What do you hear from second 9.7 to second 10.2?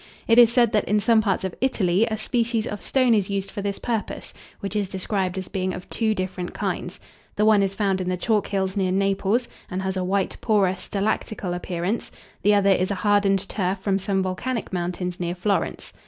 has a